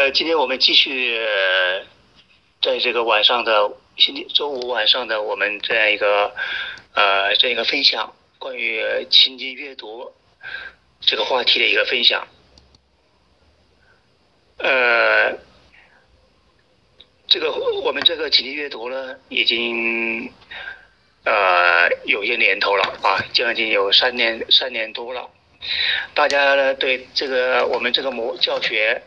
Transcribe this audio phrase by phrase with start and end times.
[0.00, 1.20] 呃，今天我们继续
[2.62, 6.34] 在这个晚上的星期周五晚上的我们这样一个
[6.94, 10.10] 呃这样一个分享，关于情境阅读
[11.02, 12.26] 这个话题的一个分享。
[14.56, 15.36] 呃，
[17.28, 17.52] 这个
[17.84, 20.32] 我们这个情境阅读呢，已经
[21.24, 25.28] 呃有些年头了啊，将近有三年三年多了。
[26.14, 29.02] 大家呢对这个我们这个模教学。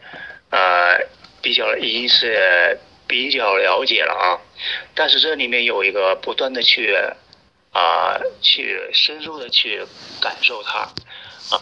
[0.53, 1.07] 呃，
[1.41, 4.37] 比较已经是比较了解了啊，
[4.93, 6.95] 但是这里面有一个不断的去
[7.71, 9.81] 啊，去深入的去
[10.21, 10.81] 感受它
[11.49, 11.57] 啊。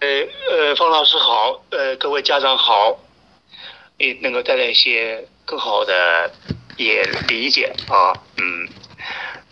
[0.00, 2.98] 呃呃，方老师好，呃，各位家长好，
[3.96, 6.30] 也能够带来一些更好的
[6.76, 8.68] 也理解啊，嗯，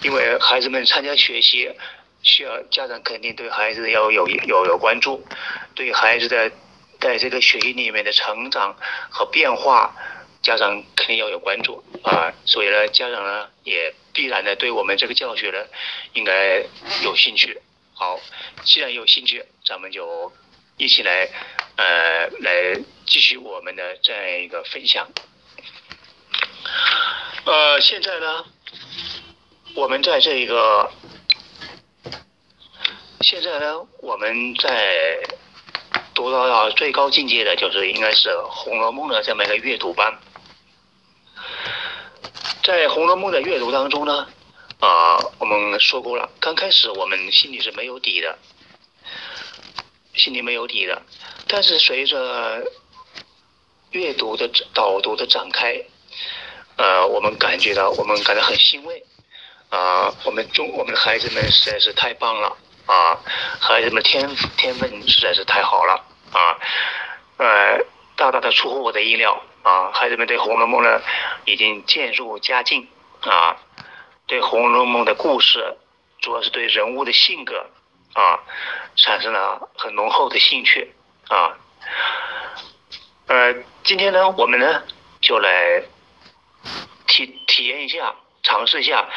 [0.02, 1.72] 因为孩子们参加学习，
[2.22, 5.26] 需要家长肯定对孩子要有有有关注，
[5.74, 6.52] 对孩子的。
[7.04, 8.74] 在这个学习里面的成长
[9.10, 9.94] 和变化，
[10.40, 15.66] 家长肯定要有关注啊，所以呢，家长呢也必然的对我们这个教学呢
[16.14, 16.64] 应该
[17.02, 17.60] 有兴趣。
[17.92, 18.18] 好，
[18.64, 20.32] 既然有兴趣，咱们就
[20.78, 21.28] 一起来
[21.76, 25.06] 呃来继续我们的这样一个分享。
[27.44, 28.46] 呃，现在呢，
[29.74, 30.90] 我们在这个
[33.20, 35.20] 现在呢，我们在。
[36.14, 40.18] 读到了最高境界的，就是应该是《红楼梦》的这么一个阅读班。
[42.62, 44.26] 在《红楼梦》的阅读当中呢，
[44.80, 48.38] 啊，我们说过了，刚开始我们心里是没有底的，
[50.14, 51.02] 心里没有底的。
[51.48, 52.64] 但是随着
[53.90, 55.84] 阅读的导读的展开，
[56.76, 59.04] 呃，我们感觉到，我们感到很欣慰，
[59.68, 62.56] 啊，我们中我们的孩子们实在是太棒了。
[62.86, 63.18] 啊，
[63.60, 66.58] 孩子们天天分实在是太好了啊，
[67.38, 67.78] 呃，
[68.16, 71.00] 大大的出乎我的意料啊，孩子们对《红楼梦》呢
[71.46, 72.86] 已经渐入佳境
[73.22, 73.56] 啊，
[74.26, 75.76] 对《红楼梦》的故事，
[76.20, 77.66] 主要是对人物的性格
[78.12, 78.40] 啊，
[78.96, 80.92] 产生了很浓厚的兴趣
[81.28, 81.56] 啊，
[83.28, 84.82] 呃，今天呢，我们呢
[85.22, 85.82] 就来
[87.06, 89.08] 体体验一下，尝试一下。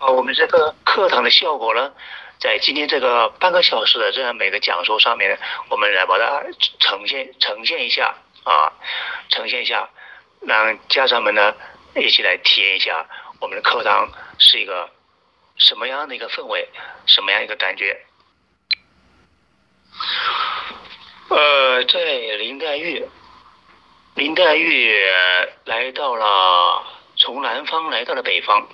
[0.00, 1.92] 啊，我们这个课堂的效果呢，
[2.38, 5.38] 在今天这个半个小时的这样每个讲座上面，
[5.68, 6.42] 我们来把它
[6.78, 8.72] 呈现呈现一下啊，
[9.28, 9.86] 呈现一下，
[10.40, 11.54] 让家长们呢
[11.94, 13.06] 一起来体验一下
[13.40, 14.88] 我们的课堂是一个
[15.56, 16.66] 什么样的一个氛围，
[17.04, 18.00] 什么样一个感觉。
[21.28, 22.00] 呃，在
[22.38, 23.06] 林黛玉，
[24.14, 24.98] 林黛玉
[25.66, 26.82] 来到了
[27.18, 28.66] 从南方来到了北方。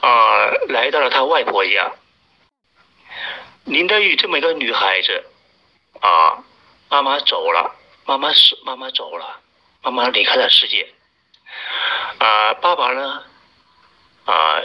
[0.00, 1.92] 啊，来到了他外婆家。
[3.64, 5.24] 林黛玉这么一个女孩子，
[6.00, 6.42] 啊，
[6.88, 7.74] 妈妈走了，
[8.04, 9.40] 妈妈死，妈妈走了，
[9.82, 10.92] 妈妈离开了世界。
[12.18, 13.22] 啊，爸爸呢，
[14.24, 14.60] 啊，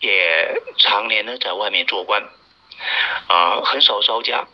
[0.00, 2.22] 也常年的在外面做官，
[3.28, 4.46] 啊，很少招家。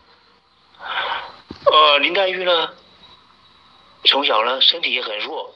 [1.64, 2.70] 呃，林黛玉呢，
[4.04, 5.54] 从小呢身体也很弱，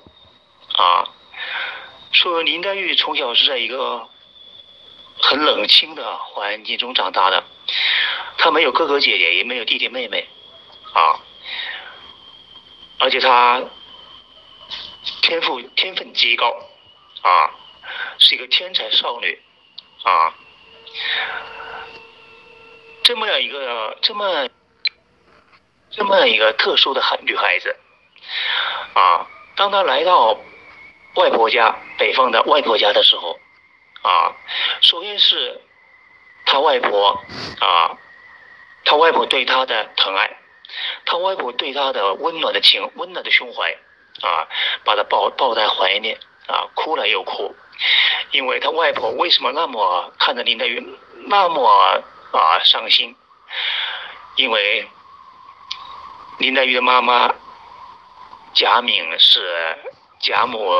[0.75, 1.09] 啊，
[2.12, 4.09] 说林黛玉从小是在一个。
[5.22, 7.44] 很冷清的环境中长大的，
[8.38, 10.26] 她没有哥哥姐姐，也没有弟弟妹妹，
[10.94, 11.21] 啊，
[12.98, 13.62] 而且她
[15.21, 16.50] 天赋天分极高，
[17.21, 17.50] 啊，
[18.19, 19.38] 是一个天才少女，
[20.04, 20.34] 啊，
[23.03, 24.48] 这么样一个这么
[25.91, 27.77] 这么样一个特殊的孩女孩子，
[28.94, 30.41] 啊，当她来到
[31.21, 33.39] 外婆家北方的外婆家的时候。
[34.03, 34.33] 啊，
[34.81, 35.61] 首先是
[36.47, 37.23] 他外婆
[37.61, 37.99] 啊，
[38.87, 40.39] 他外婆对他的疼爱，
[41.05, 43.71] 他外婆对他的温暖的情，温暖的胸怀
[44.27, 44.49] 啊，
[44.85, 46.17] 把他抱抱在怀里
[46.47, 47.55] 啊，哭了又哭，
[48.31, 50.81] 因为他外婆为什么那么看着林黛玉
[51.27, 52.03] 那么
[52.33, 53.15] 啊伤心？
[54.37, 54.89] 因为
[56.39, 57.34] 林黛玉的妈妈
[58.55, 59.77] 贾敏是
[60.21, 60.71] 贾母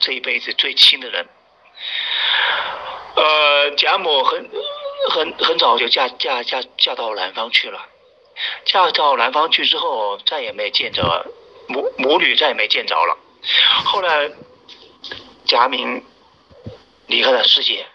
[0.00, 1.26] 这一辈子最亲的人。
[3.16, 4.48] 呃，贾母很
[5.10, 7.80] 很很早就嫁嫁嫁嫁到南方去了，
[8.64, 11.26] 嫁到南方去之后，再也没见着
[11.66, 13.16] 母母女，再也没见着了。
[13.84, 14.30] 后来
[15.44, 16.04] 贾敏
[17.06, 17.86] 离开了世界，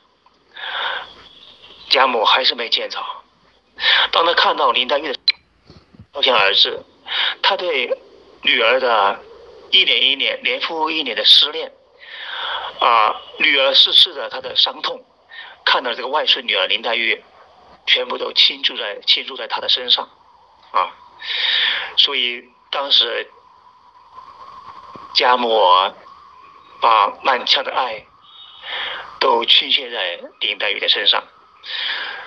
[1.89, 2.99] 贾母还是没见着。
[4.11, 5.19] 当他看到林黛玉的
[6.11, 6.79] 可想而知，
[7.41, 7.97] 他对
[8.41, 9.19] 女儿的
[9.73, 11.71] 一年一年、年复一年的思念。
[12.79, 15.05] 啊，女儿逝世的她的伤痛，
[15.63, 17.23] 看到这个外孙女儿林黛玉，
[17.87, 20.09] 全部都倾注在倾注在她的身上，
[20.71, 20.91] 啊，
[21.97, 23.29] 所以当时
[25.15, 25.49] 贾母
[26.81, 28.05] 把满腔的爱
[29.19, 31.23] 都倾泻在林黛玉的身上。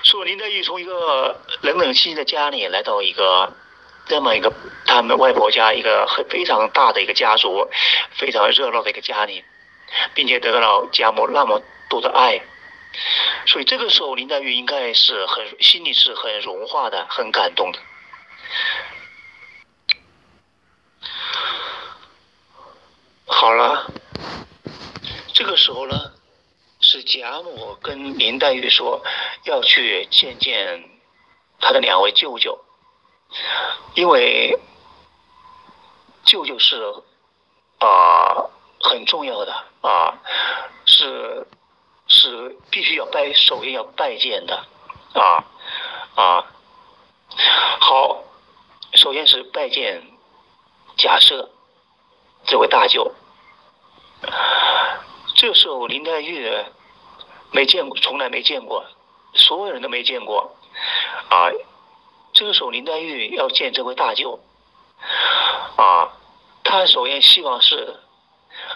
[0.05, 3.53] 说林黛玉从一个冷冷清清的家里来到一个
[4.07, 4.53] 这么一个
[4.87, 7.69] 他们外婆家一个很非常大的一个家族，
[8.13, 9.45] 非常热闹的一个家庭，
[10.15, 11.61] 并且得到了贾母那么
[11.91, 12.41] 多的爱，
[13.47, 17.79] 所以这个时候林黛玉应该是很心里是很融化的，很感动的。
[23.27, 23.91] 好了，
[25.33, 26.13] 这个时候呢？
[26.79, 29.03] 是贾母跟林黛玉说
[29.45, 30.85] 要去见见
[31.59, 32.57] 他的两位舅舅，
[33.95, 34.59] 因为
[36.25, 36.83] 舅舅是
[37.79, 38.47] 啊
[38.81, 39.53] 很重要的
[39.83, 40.19] 啊，
[40.85, 41.47] 是
[42.07, 44.65] 是必须要拜，首先要拜见的
[45.15, 45.45] 啊
[46.15, 46.47] 啊。
[47.81, 48.23] 好，
[48.95, 50.03] 首先是拜见
[50.97, 51.51] 假设
[52.47, 53.13] 这位大舅。
[55.35, 56.65] 这时候林黛玉。
[57.53, 58.85] 没见过，从来没见过，
[59.33, 60.55] 所有人都没见过，
[61.31, 61.49] 啊，
[62.37, 64.39] 这个时候林黛玉要见这位大舅，
[65.77, 66.13] 啊，
[66.63, 67.97] 她首先希望是，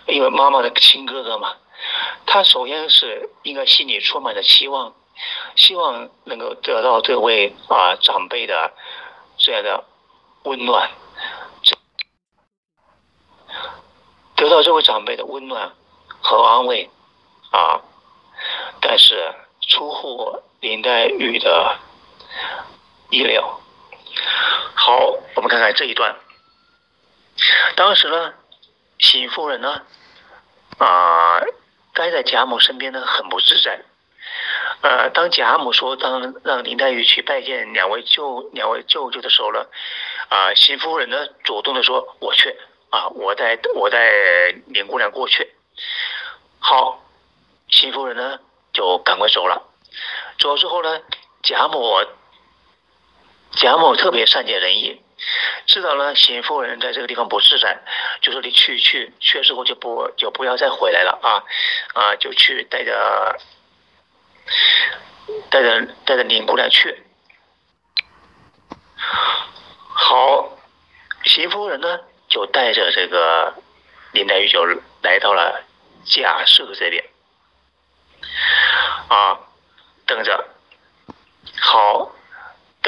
[0.06, 1.56] 因为妈妈的亲哥哥嘛，
[2.24, 4.94] 她首先是应该心里充满着期望，
[5.56, 8.72] 希望能够得到这位啊长辈的
[9.36, 9.84] 这样的
[10.44, 10.90] 温暖，
[14.36, 15.70] 得到这位长辈的温暖
[16.22, 16.88] 和安慰，
[17.50, 17.82] 啊。
[18.80, 19.34] 但是
[19.68, 21.76] 出乎林黛玉的
[23.10, 23.60] 意料。
[24.74, 24.98] 好，
[25.34, 26.16] 我们看看这一段。
[27.76, 28.34] 当时呢，
[28.98, 29.82] 邢夫人呢，
[30.78, 31.40] 啊，
[31.94, 33.80] 待在贾母身边呢，很不自在。
[34.82, 39.66] 呃，当贾母说当让林黛玉去拜见两位舅两位舅舅的时候呢，
[40.28, 42.56] 啊，邢夫人呢主动的说我去
[42.90, 45.52] 啊，我带我带林姑娘过去。
[46.58, 47.02] 好，
[47.68, 48.38] 邢夫人呢。
[48.72, 49.60] 就赶快走了。
[50.38, 51.00] 走之后呢，
[51.42, 52.06] 贾母
[53.52, 55.02] 贾母特别善解人意，
[55.66, 57.78] 知道呢邢夫人在这个地方不自在，
[58.22, 61.42] 就说你去去去了之后就不就不要再回来了啊
[61.94, 63.38] 啊，就去带着
[65.50, 67.02] 带着带着林姑娘去。
[69.92, 70.56] 好，
[71.24, 73.54] 邢夫人呢就带着这个
[74.12, 74.64] 林黛玉就
[75.02, 75.62] 来到了
[76.04, 77.04] 贾赦这边。
[79.08, 79.40] 啊，
[80.06, 80.48] 等着，
[81.60, 82.12] 好，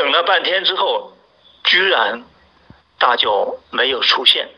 [0.03, 1.13] 等了半天之后，
[1.63, 2.25] 居然
[2.99, 4.49] 大舅没有出现，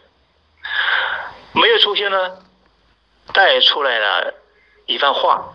[1.52, 2.38] 没有出现呢，
[3.34, 4.32] 带出来了
[4.86, 5.54] 一番话。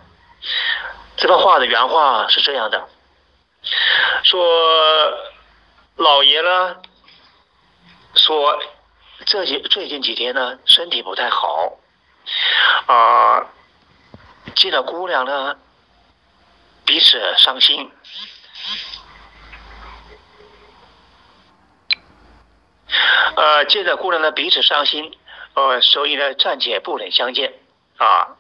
[1.18, 2.88] 这番话的原话是这样的：
[4.22, 4.46] 说
[5.96, 6.76] 老爷呢，
[8.14, 8.60] 说
[9.26, 11.80] 这几最近几天呢，身体不太好，
[12.86, 13.48] 啊。
[14.56, 15.58] 见了姑娘呢，
[16.86, 17.92] 彼此伤心。
[23.40, 25.18] 呃，见着姑娘呢，彼此伤心，
[25.54, 27.54] 呃，所以呢，暂且不能相见
[27.98, 28.36] 啊。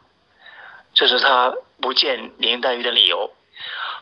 [0.93, 3.33] 这是他不见林黛玉的理由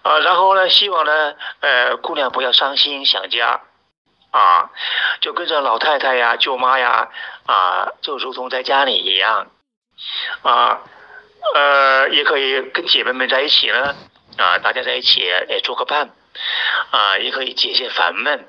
[0.01, 0.17] 啊。
[0.17, 3.61] 然后呢，希望呢，呃，姑娘不要伤心想家
[4.31, 4.71] 啊，
[5.21, 7.09] 就跟着老太太呀、舅妈呀
[7.45, 9.51] 啊，就如同在家里一样
[10.41, 10.81] 啊。
[11.53, 13.95] 呃，也可以跟姐妹们在一起呢，
[14.37, 16.09] 啊，大家在一起也做个伴，
[16.89, 18.47] 啊，也可以解解烦闷。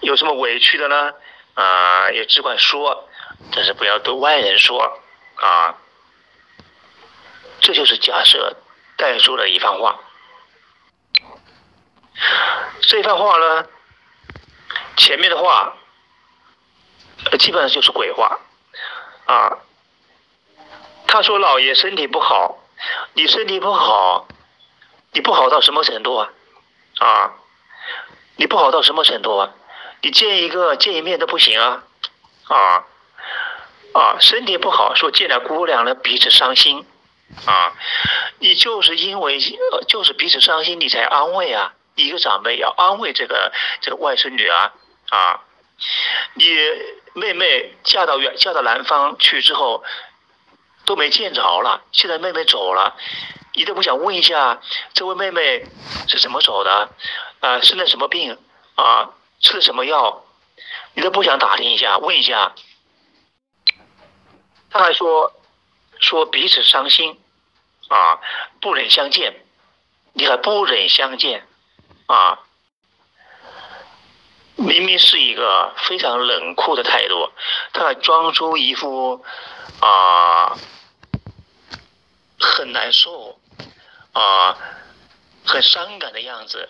[0.00, 1.12] 有什么委屈的呢？
[1.60, 3.08] 啊，也只管说，
[3.52, 5.00] 但是不要对外人说，
[5.34, 5.74] 啊。
[7.60, 8.56] 这就是假设
[8.96, 9.98] 代说的一番话。
[12.82, 13.66] 这番话呢，
[14.96, 15.76] 前面的话，
[17.40, 18.38] 基本上就是鬼话，
[19.26, 19.58] 啊。
[21.08, 22.58] 他说：“老爷身体不好，
[23.14, 24.28] 你身体不好，
[25.10, 26.30] 你不好到什么程度啊？
[27.00, 27.34] 啊，
[28.36, 29.54] 你不好到什么程度啊？
[30.02, 31.82] 你见一个见一面都不行啊？
[32.48, 32.86] 啊
[33.94, 36.84] 啊，身体不好，说见了姑娘呢彼此伤心
[37.46, 37.72] 啊，
[38.38, 39.38] 你就是因为
[39.88, 41.72] 就是彼此伤心，你才安慰啊。
[41.94, 44.72] 一个长辈要安慰这个这个外孙女儿
[45.10, 45.40] 啊，
[46.34, 46.46] 你
[47.14, 49.84] 妹妹嫁到远嫁到南方去之后。”
[50.86, 52.96] 都没见着了，现在妹妹走了，
[53.52, 54.58] 你都不想问一下
[54.94, 55.66] 这位妹妹
[56.08, 56.88] 是怎么走的？
[57.40, 58.38] 啊，生了什么病？
[58.74, 60.24] 啊，吃什么药？
[60.94, 62.54] 你都不想打听一下，问一下？
[64.70, 65.32] 他还说
[66.00, 67.18] 说彼此伤心，
[67.88, 68.20] 啊，
[68.60, 69.44] 不忍相见，
[70.12, 71.46] 你还不忍相见，
[72.06, 72.40] 啊，
[74.56, 77.32] 明明是一个非常冷酷的态度，
[77.72, 79.24] 他还装出一副
[79.80, 80.58] 啊
[82.38, 83.38] 很难受
[84.12, 84.58] 啊
[85.46, 86.68] 很伤感的样子。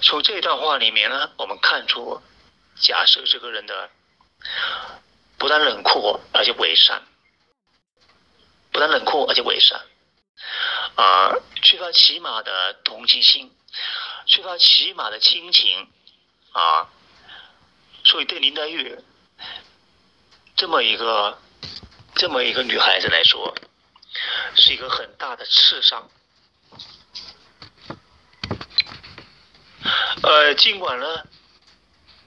[0.00, 2.22] 从这段话里面呢，我们看出
[2.80, 3.90] 假设这个人的
[5.38, 7.00] 不但冷酷，而且伪善；
[8.72, 9.80] 不但冷酷，而且伪善。
[10.96, 13.54] 啊，缺乏起码的同情心，
[14.26, 15.88] 缺乏起码的亲情，
[16.52, 16.88] 啊，
[18.04, 18.98] 所以对林黛玉
[20.56, 21.38] 这么一个
[22.14, 23.54] 这么一个女孩子来说，
[24.54, 26.10] 是一个很大的刺伤。
[30.26, 31.22] 呃，尽管呢，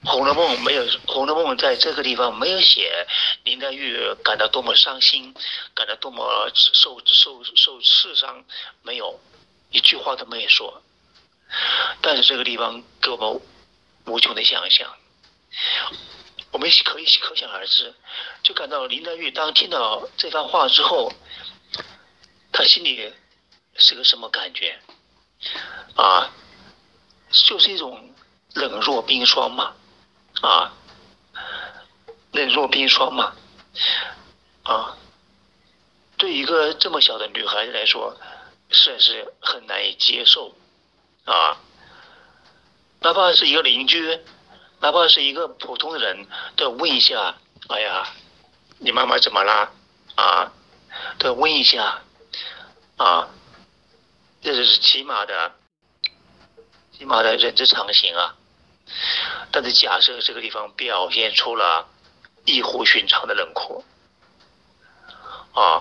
[0.08, 3.06] 《红楼梦》没有《红楼梦》在这个地方没有写
[3.44, 5.34] 林黛玉感到多么伤心，
[5.74, 8.42] 感到多么受受受刺伤，
[8.82, 9.20] 没有
[9.70, 10.82] 一句话都没有说。
[12.00, 13.38] 但是这个地方给我们
[14.06, 14.96] 无穷的想象，
[16.52, 17.92] 我们可以可想而知，
[18.42, 21.12] 就感到林黛玉当听到这番话之后，
[22.50, 23.12] 她心里
[23.76, 24.78] 是个什么感觉
[25.96, 26.32] 啊？
[27.30, 28.12] 就是一种
[28.54, 29.72] 冷若冰霜嘛，
[30.42, 30.72] 啊，
[32.32, 33.32] 冷若冰霜嘛，
[34.64, 34.96] 啊，
[36.16, 38.16] 对一个这么小的女孩子来说，
[38.70, 40.54] 实在是很难以接受，
[41.24, 41.56] 啊，
[43.00, 44.20] 哪怕是一个邻居，
[44.80, 47.36] 哪怕是一个普通的人，都要问一下，
[47.68, 48.08] 哎呀，
[48.78, 49.72] 你妈妈怎么了？
[50.16, 50.52] 啊，
[51.18, 52.02] 都要问一下，
[52.96, 53.28] 啊，
[54.42, 55.54] 这就是起码的。
[57.00, 58.36] 起码的人之常情啊，
[59.50, 61.88] 但是假设这个地方表现出了
[62.44, 63.82] 异乎寻常的冷酷
[65.54, 65.80] 啊，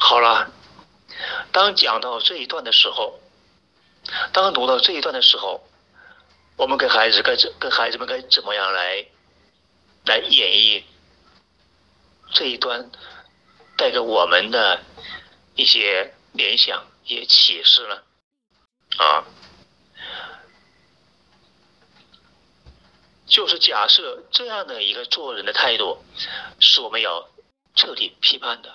[0.00, 0.50] 好了，
[1.52, 3.20] 当讲到这一段的时候，
[4.32, 5.64] 当读到这一段的时候，
[6.56, 9.06] 我们跟孩子该怎跟孩子们该怎么样来
[10.06, 10.82] 来演绎
[12.32, 12.90] 这一段
[13.76, 14.82] 带给我们的
[15.54, 18.02] 一些联想、一些启示呢？
[18.96, 19.24] 啊？
[23.28, 25.98] 就是假设这样的一个做人的态度，
[26.58, 27.28] 是我们要
[27.74, 28.70] 彻底批判的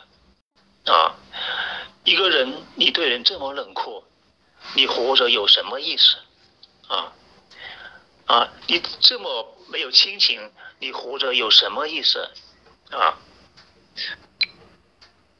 [0.91, 1.15] 啊！
[2.03, 4.03] 一个人你对人这么冷酷，
[4.75, 6.17] 你活着有什么意思
[6.87, 7.13] 啊？
[8.27, 12.29] 啊，你这么没有亲情，你活着有什么意思
[12.91, 13.17] 啊？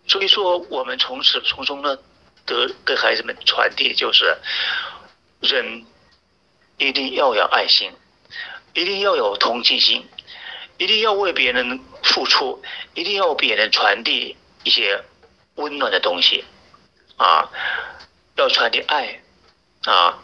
[0.08, 1.98] 所以说，我们从此从中呢，
[2.46, 4.38] 得给孩子们传递就是，
[5.39, 5.86] 人
[6.77, 7.91] 一定要有爱心。
[8.74, 10.08] 一定要有同情心，
[10.77, 12.62] 一定要为别人付出，
[12.96, 15.03] 一定要别人传递一些
[15.56, 16.44] 温暖的东西，
[17.18, 17.51] 啊，
[18.36, 19.22] 要传递爱，
[19.86, 20.18] 啊，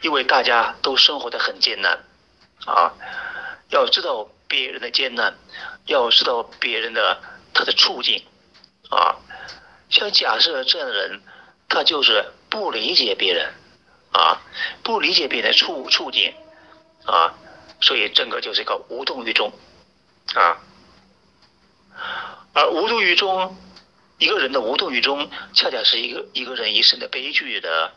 [0.00, 2.02] 因为大家都生活的很艰难，
[2.64, 2.94] 啊，
[3.68, 5.36] 要知道别人的艰难，
[5.84, 7.20] 要知道别人的
[7.52, 8.24] 他的处境，
[8.88, 9.16] 啊，
[9.90, 11.20] 像假设这样的人，
[11.68, 13.52] 他就是不理解别人，
[14.12, 14.40] 啊，
[14.82, 16.32] 不理解别人的处处境，
[17.04, 17.34] 啊。
[17.80, 19.52] 所以整个就是一个无动于衷，
[20.34, 20.60] 啊，
[22.52, 23.56] 而无动于衷，
[24.18, 27.92] 一个人的无动于衷，恰恰是一个一个人一生的悲剧的，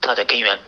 [0.00, 0.58] 它的根源，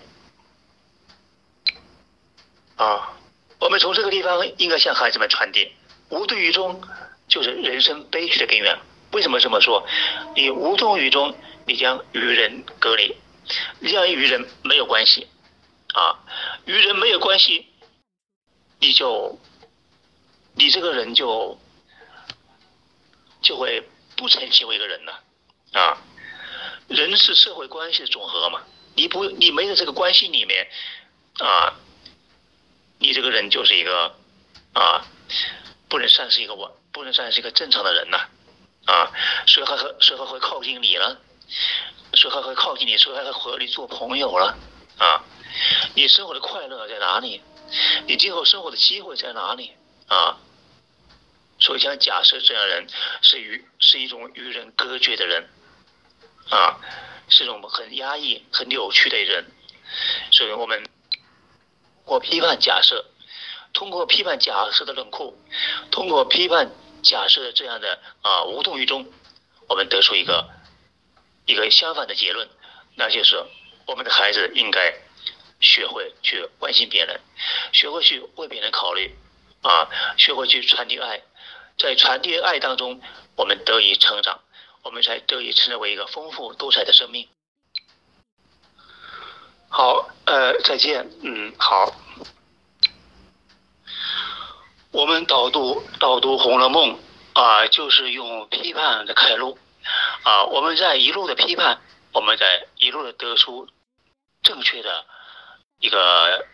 [2.76, 3.14] 啊，
[3.58, 5.72] 我们从这个地方应该向孩子们传递，
[6.10, 6.80] 无动于衷
[7.26, 8.78] 就是人生悲剧的根源。
[9.12, 9.86] 为什么这么说？
[10.36, 11.34] 你无动于衷，
[11.66, 13.16] 你将与人隔离，
[13.80, 15.26] 你将与人没有关系。
[15.98, 16.14] 啊，
[16.64, 17.66] 与人没有关系，
[18.78, 19.36] 你就，
[20.54, 21.58] 你这个人就，
[23.42, 23.82] 就会
[24.16, 25.24] 不成其为一个人了。
[25.72, 25.98] 啊，
[26.86, 28.62] 人是社会关系的总和嘛，
[28.94, 30.68] 你不，你没有这个关系里面，
[31.40, 31.74] 啊，
[33.00, 34.14] 你这个人就是一个，
[34.74, 35.04] 啊，
[35.88, 38.28] 不能算是一个我，不能算是一个正常的人呐。
[38.86, 39.12] 啊，
[39.46, 41.20] 谁还会谁还会靠近你了？
[42.14, 42.96] 谁还会靠近你？
[42.96, 44.56] 谁还会和你做朋友了？
[44.98, 45.24] 啊？
[45.94, 47.42] 你生活的快乐在哪里？
[48.06, 49.72] 你今后生活的机会在哪里
[50.06, 50.38] 啊？
[51.60, 52.86] 所以，像假设这样人
[53.20, 55.46] 是与是一种与人隔绝的人
[56.48, 56.80] 啊，
[57.28, 59.44] 是一种很压抑、很扭曲的人。
[60.30, 60.88] 所以我们
[62.06, 63.04] 我批判假设，
[63.74, 65.38] 通过批判假设的冷酷，
[65.90, 66.70] 通过批判
[67.02, 69.12] 假设的这样的啊无动于衷，
[69.68, 70.48] 我们得出一个
[71.44, 72.48] 一个相反的结论，
[72.94, 73.44] 那就是
[73.86, 74.94] 我们的孩子应该。
[75.60, 77.20] 学会去关心别人，
[77.72, 79.14] 学会去为别人考虑，
[79.62, 81.22] 啊，学会去传递爱，
[81.78, 83.00] 在传递爱当中，
[83.36, 84.40] 我们得以成长，
[84.82, 87.28] 我们才得以成为一个丰富多彩的生命。
[89.68, 91.92] 好，呃，再见，嗯，好。
[94.90, 96.98] 我们导读导读《红楼梦》
[97.40, 99.58] 啊，就是用批判的开路
[100.22, 103.68] 啊，我们在一路的批判，我们在一路的得出
[104.42, 105.04] 正确的
[105.80, 106.46] 一个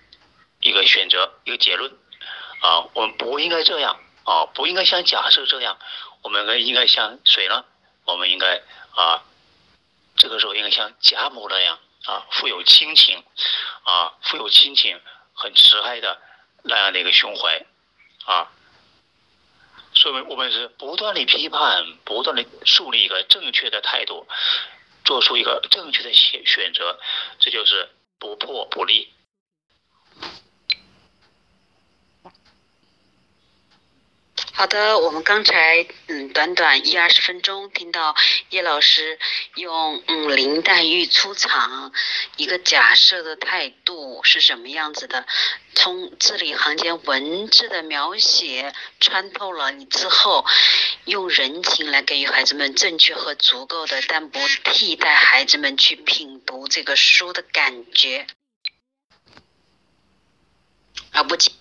[0.61, 1.91] 一个选择一个结论
[2.61, 5.79] 啊，我们不应该这样啊，不应该像假设这样，
[6.23, 7.65] 我们应该像谁呢？
[8.05, 8.63] 我们应该
[8.95, 9.23] 啊，
[10.17, 13.23] 这个时候应该像贾母那样啊，富有亲情
[13.83, 15.01] 啊，富有亲情，
[15.35, 16.21] 很慈爱的
[16.63, 17.65] 那样的一个胸怀。
[18.27, 18.51] 啊，
[19.93, 24.27] 所以我们是不断的批判，不断的树立一个正确的态度，
[25.05, 26.99] 做出一个正确的选选择，
[27.39, 29.09] 这就是不破不立。
[34.57, 38.15] 好的，我们刚才嗯，短短一二十分钟，听到
[38.51, 39.19] 叶老师
[39.57, 41.93] 用嗯林黛玉出场
[42.37, 45.27] 一个假设的态度是什么样子的，
[45.75, 50.47] 从字里行间文字的描写穿透了你之后，
[51.07, 58.29] 用人情来给予孩子们正确和足够的，但不替代孩子们去品读这个书的感觉，
[61.11, 61.53] 而不仅。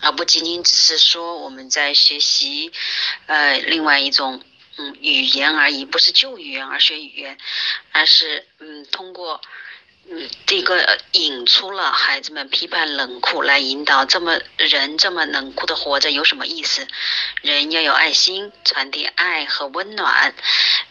[0.00, 2.72] 而不仅仅只是说我们在学习，
[3.26, 4.42] 呃，另外一种
[4.76, 7.38] 嗯语言而已，不是旧语言而学语言，
[7.92, 9.40] 而是嗯通过。
[10.08, 16.86] 嗯，这个引出了孩子们批判冷酷，来引导这么人这么冷酷的活着有什么意思？
[17.42, 20.32] 人要有爱心，传递爱和温暖。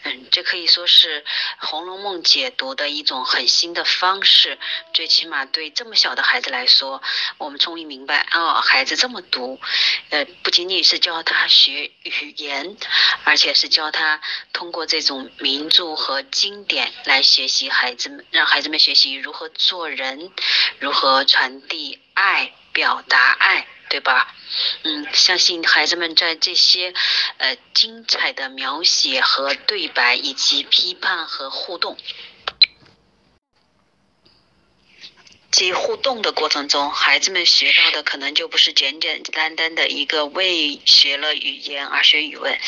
[0.02, 1.22] 嗯，这可以说是
[1.58, 4.58] 《红楼梦》解读的一种很新的方式。
[4.92, 7.02] 最起码对这么小的孩子来说，
[7.38, 9.58] 我们终于明白哦，孩子这么读，
[10.10, 12.76] 呃，不仅仅是教他学语言，
[13.24, 14.20] 而且是教他
[14.52, 19.05] 通过这种名著和经典来学习孩子们，让孩子们学习。
[19.06, 20.32] 你如何做人，
[20.80, 24.34] 如何传递爱，表达爱，对吧？
[24.82, 26.92] 嗯，相信孩子们在这些
[27.38, 31.96] 呃精彩的描写和对白，以及批判和互动。
[35.56, 42.58] 及互动的过程中，孩子们学到的可能就不是简简单单的一个为学了语言而学语文。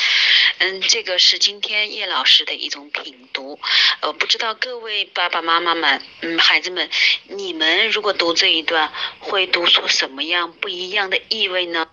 [0.57, 3.61] 嗯，这个是今天叶老师的一种品读。
[4.01, 6.89] 呃，不知道各位爸爸妈妈们，嗯，孩子们，
[7.27, 11.87] 你们如果读这一段，会读出什么样不一样的意味呢？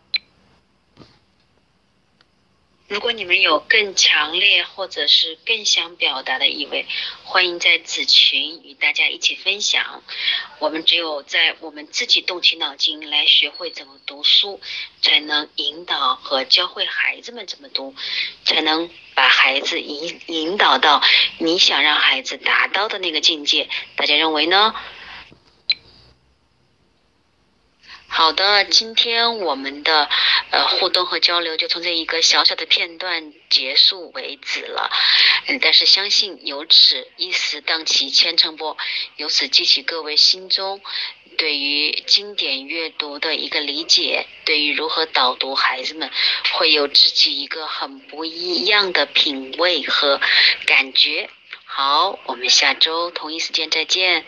[2.88, 6.86] 如果你们有更强烈或者是更想表达的意味，
[7.24, 10.04] 欢迎在子群与大家一起分享。
[10.60, 14.62] 我们只有在我们自己动起脑筋来学会怎么读书，
[15.02, 17.96] 才能引导和教会孩子们怎么读，
[18.44, 21.02] 才能把孩子引引导到
[21.40, 23.68] 你想让孩子达到的那个境界。
[23.96, 24.76] 大家认为呢？
[28.18, 30.08] 好的，今天我们的
[30.50, 34.90] 呃互动和交流就从这一个小小的片段结束为止了。
[35.48, 38.78] 嗯，但是相信由此一时荡起千层波，
[39.18, 40.82] 由此激起各位心中
[41.38, 46.10] 对于经典阅读的一个理解，对于如何导读孩子们
[46.54, 50.22] 会有自己一个很不一样的品味和
[50.66, 51.30] 感觉。
[51.66, 54.26] 好，我们下周同一时间再见。